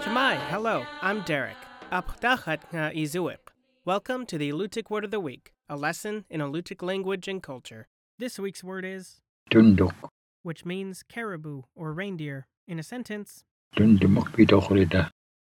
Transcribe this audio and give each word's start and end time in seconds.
Shemai, 0.00 0.36
hello, 0.48 0.86
I'm 1.02 1.22
Derek. 1.22 1.56
Apdachat 1.90 2.60
nga 2.70 2.92
izuik. 2.94 3.50
Welcome 3.84 4.26
to 4.26 4.38
the 4.38 4.52
Alutiiq 4.52 4.90
Word 4.90 5.04
of 5.04 5.10
the 5.10 5.18
Week, 5.18 5.52
a 5.68 5.76
lesson 5.76 6.24
in 6.30 6.40
Alutiiq 6.40 6.82
language 6.84 7.26
and 7.26 7.42
culture. 7.42 7.88
This 8.20 8.38
week's 8.38 8.62
word 8.62 8.84
is 8.84 9.20
Tuntuq. 9.50 9.94
which 10.44 10.64
means 10.64 11.02
caribou 11.02 11.62
or 11.74 11.92
reindeer, 11.92 12.46
in 12.68 12.78
a 12.78 12.84
sentence, 12.84 13.42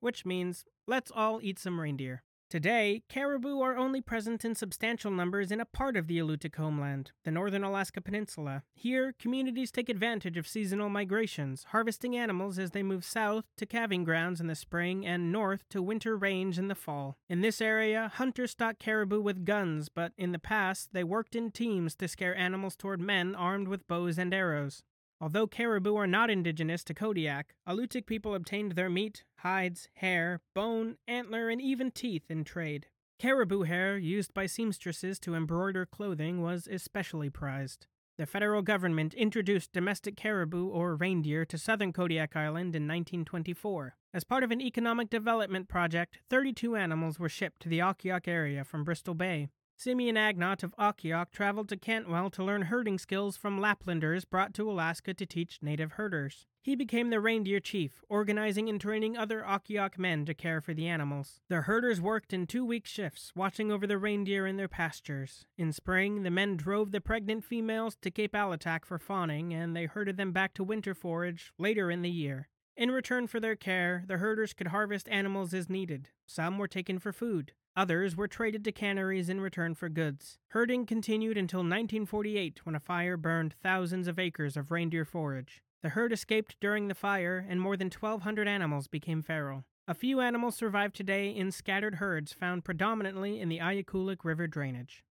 which 0.00 0.26
means 0.26 0.64
let's 0.88 1.12
all 1.14 1.38
eat 1.42 1.60
some 1.60 1.80
reindeer. 1.80 2.24
Today, 2.50 3.04
caribou 3.08 3.60
are 3.60 3.76
only 3.76 4.00
present 4.00 4.44
in 4.44 4.56
substantial 4.56 5.12
numbers 5.12 5.52
in 5.52 5.60
a 5.60 5.64
part 5.64 5.96
of 5.96 6.08
the 6.08 6.18
Alutiiq 6.18 6.56
homeland, 6.56 7.12
the 7.22 7.30
northern 7.30 7.62
Alaska 7.62 8.00
Peninsula. 8.00 8.64
Here, 8.74 9.14
communities 9.20 9.70
take 9.70 9.88
advantage 9.88 10.36
of 10.36 10.48
seasonal 10.48 10.88
migrations, 10.88 11.66
harvesting 11.68 12.16
animals 12.16 12.58
as 12.58 12.72
they 12.72 12.82
move 12.82 13.04
south 13.04 13.44
to 13.56 13.66
calving 13.66 14.02
grounds 14.02 14.40
in 14.40 14.48
the 14.48 14.56
spring 14.56 15.06
and 15.06 15.30
north 15.30 15.62
to 15.68 15.80
winter 15.80 16.16
range 16.16 16.58
in 16.58 16.66
the 16.66 16.74
fall. 16.74 17.18
In 17.28 17.40
this 17.40 17.60
area, 17.60 18.10
hunters 18.16 18.50
stalk 18.50 18.80
caribou 18.80 19.20
with 19.20 19.44
guns, 19.44 19.88
but 19.88 20.12
in 20.18 20.32
the 20.32 20.40
past, 20.40 20.88
they 20.92 21.04
worked 21.04 21.36
in 21.36 21.52
teams 21.52 21.94
to 21.94 22.08
scare 22.08 22.36
animals 22.36 22.74
toward 22.74 23.00
men 23.00 23.36
armed 23.36 23.68
with 23.68 23.86
bows 23.86 24.18
and 24.18 24.34
arrows. 24.34 24.82
Although 25.20 25.48
caribou 25.48 25.96
are 25.96 26.06
not 26.06 26.30
indigenous 26.30 26.82
to 26.84 26.94
Kodiak, 26.94 27.54
Alutiiq 27.68 28.06
people 28.06 28.34
obtained 28.34 28.72
their 28.72 28.88
meat, 28.88 29.24
hides, 29.40 29.88
hair, 29.94 30.40
bone, 30.54 30.96
antler, 31.06 31.50
and 31.50 31.60
even 31.60 31.90
teeth 31.90 32.30
in 32.30 32.42
trade. 32.42 32.86
Caribou 33.18 33.64
hair, 33.64 33.98
used 33.98 34.32
by 34.32 34.46
seamstresses 34.46 35.20
to 35.20 35.34
embroider 35.34 35.84
clothing, 35.84 36.40
was 36.40 36.66
especially 36.66 37.28
prized. 37.28 37.86
The 38.16 38.24
federal 38.24 38.62
government 38.62 39.12
introduced 39.12 39.72
domestic 39.72 40.16
caribou 40.16 40.68
or 40.68 40.96
reindeer 40.96 41.44
to 41.44 41.58
southern 41.58 41.92
Kodiak 41.92 42.34
Island 42.34 42.74
in 42.74 42.88
1924. 42.88 43.96
As 44.14 44.24
part 44.24 44.42
of 44.42 44.50
an 44.50 44.60
economic 44.62 45.10
development 45.10 45.68
project, 45.68 46.18
32 46.30 46.76
animals 46.76 47.18
were 47.18 47.28
shipped 47.28 47.60
to 47.60 47.68
the 47.68 47.78
Akhiok 47.78 48.26
area 48.26 48.64
from 48.64 48.84
Bristol 48.84 49.14
Bay. 49.14 49.48
Simeon 49.82 50.18
Agnot 50.18 50.62
of 50.62 50.76
Akhiok 50.76 51.30
traveled 51.30 51.70
to 51.70 51.76
Cantwell 51.78 52.28
to 52.28 52.44
learn 52.44 52.60
herding 52.60 52.98
skills 52.98 53.38
from 53.38 53.58
Laplanders 53.58 54.28
brought 54.28 54.52
to 54.52 54.70
Alaska 54.70 55.14
to 55.14 55.24
teach 55.24 55.58
native 55.62 55.92
herders. 55.92 56.44
He 56.60 56.76
became 56.76 57.08
the 57.08 57.18
reindeer 57.18 57.60
chief, 57.60 58.02
organizing 58.06 58.68
and 58.68 58.78
training 58.78 59.16
other 59.16 59.40
Akhiok 59.40 59.96
men 59.96 60.26
to 60.26 60.34
care 60.34 60.60
for 60.60 60.74
the 60.74 60.86
animals. 60.86 61.40
The 61.48 61.62
herders 61.62 61.98
worked 61.98 62.34
in 62.34 62.46
two 62.46 62.62
week 62.62 62.86
shifts, 62.86 63.32
watching 63.34 63.72
over 63.72 63.86
the 63.86 63.96
reindeer 63.96 64.46
in 64.46 64.58
their 64.58 64.68
pastures. 64.68 65.46
In 65.56 65.72
spring, 65.72 66.24
the 66.24 66.30
men 66.30 66.58
drove 66.58 66.90
the 66.90 67.00
pregnant 67.00 67.42
females 67.42 67.96
to 68.02 68.10
Cape 68.10 68.34
Alitak 68.34 68.84
for 68.84 68.98
fawning, 68.98 69.54
and 69.54 69.74
they 69.74 69.86
herded 69.86 70.18
them 70.18 70.32
back 70.32 70.52
to 70.52 70.62
winter 70.62 70.92
forage 70.92 71.54
later 71.56 71.90
in 71.90 72.02
the 72.02 72.10
year. 72.10 72.50
In 72.76 72.90
return 72.90 73.26
for 73.26 73.40
their 73.40 73.56
care, 73.56 74.04
the 74.06 74.18
herders 74.18 74.52
could 74.52 74.66
harvest 74.66 75.08
animals 75.08 75.54
as 75.54 75.70
needed. 75.70 76.10
Some 76.26 76.58
were 76.58 76.68
taken 76.68 76.98
for 76.98 77.14
food. 77.14 77.52
Others 77.76 78.16
were 78.16 78.28
traded 78.28 78.64
to 78.64 78.72
canneries 78.72 79.28
in 79.28 79.40
return 79.40 79.74
for 79.74 79.88
goods. 79.88 80.38
Herding 80.48 80.86
continued 80.86 81.36
until 81.36 81.60
1948 81.60 82.60
when 82.64 82.74
a 82.74 82.80
fire 82.80 83.16
burned 83.16 83.54
thousands 83.62 84.08
of 84.08 84.18
acres 84.18 84.56
of 84.56 84.70
reindeer 84.70 85.04
forage. 85.04 85.62
The 85.82 85.90
herd 85.90 86.12
escaped 86.12 86.56
during 86.60 86.88
the 86.88 86.94
fire, 86.94 87.44
and 87.48 87.60
more 87.60 87.76
than 87.76 87.90
1,200 87.90 88.46
animals 88.46 88.88
became 88.88 89.22
feral. 89.22 89.64
A 89.88 89.94
few 89.94 90.20
animals 90.20 90.56
survive 90.56 90.92
today 90.92 91.30
in 91.30 91.50
scattered 91.50 91.96
herds 91.96 92.32
found 92.32 92.64
predominantly 92.64 93.40
in 93.40 93.48
the 93.48 93.60
Ayakulik 93.60 94.24
River 94.24 94.46
drainage. 94.46 95.04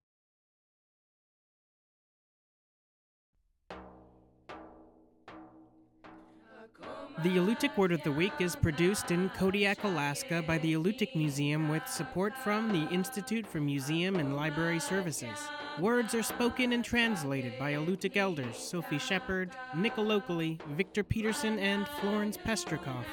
The 7.22 7.36
Alutiiq 7.36 7.76
Word 7.76 7.92
of 7.92 8.02
the 8.04 8.14
Week 8.14 8.32
is 8.40 8.56
produced 8.56 9.12
in 9.12 9.28
Kodiak, 9.32 9.84
Alaska 9.84 10.42
by 10.42 10.58
the 10.58 10.76
Alutiiq 10.76 11.18
Museum 11.18 11.68
with 11.68 11.86
support 11.86 12.34
from 12.38 12.72
the 12.72 12.88
Institute 12.94 13.46
for 13.46 13.60
Museum 13.60 14.16
and 14.16 14.38
Library 14.38 14.80
Services. 14.80 15.38
Words 15.82 16.16
are 16.16 16.24
spoken 16.24 16.72
and 16.72 16.86
translated 16.86 17.60
by 17.60 17.74
Alutiiq 17.74 18.16
elders 18.16 18.56
Sophie 18.56 19.00
Shepard, 19.00 19.52
Nick 19.76 19.96
Alokli, 19.96 20.62
Victor 20.78 21.04
Peterson, 21.04 21.60
and 21.60 21.90
Florence 22.00 22.38
Pestrikoff. 22.38 23.04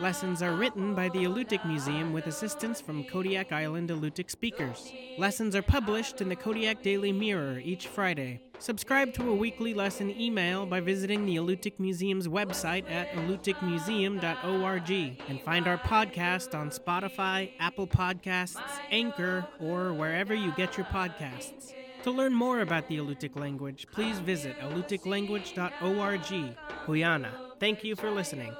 Lessons 0.00 0.42
are 0.42 0.56
written 0.56 0.94
by 0.94 1.08
the 1.08 1.24
Alutiiq 1.24 1.64
Museum 1.64 2.12
with 2.12 2.26
assistance 2.26 2.80
from 2.80 3.04
Kodiak 3.04 3.52
Island 3.52 3.90
Alutiiq 3.90 4.28
speakers. 4.28 4.92
Lessons 5.18 5.54
are 5.54 5.62
published 5.62 6.20
in 6.20 6.28
the 6.28 6.34
Kodiak 6.36 6.82
Daily 6.82 7.12
Mirror 7.12 7.60
each 7.60 7.86
Friday. 7.86 8.40
Subscribe 8.58 9.14
to 9.14 9.30
a 9.30 9.34
weekly 9.34 9.72
lesson 9.72 10.10
email 10.20 10.66
by 10.66 10.80
visiting 10.80 11.24
the 11.24 11.36
Alutiiq 11.36 11.78
Museum's 11.78 12.26
website 12.26 12.90
at 12.90 13.08
alutiiqmuseum.org 13.10 14.90
and 15.28 15.40
find 15.40 15.68
our 15.68 15.78
podcast 15.78 16.58
on 16.58 16.70
Spotify, 16.70 17.52
Apple 17.60 17.86
Podcasts, 17.86 18.80
Anchor, 18.90 19.46
or 19.60 19.92
wherever 19.92 20.34
you 20.34 20.52
get 20.56 20.76
your 20.76 20.86
podcasts. 20.86 21.72
To 22.02 22.10
learn 22.10 22.34
more 22.34 22.60
about 22.60 22.88
the 22.88 22.98
Alutiiq 22.98 23.36
language, 23.36 23.86
please 23.90 24.18
visit 24.18 24.58
alutiiqlanguage.org. 24.58 26.54
Huyana. 26.86 27.30
Thank 27.60 27.84
you 27.84 27.96
for 27.96 28.10
listening. 28.10 28.54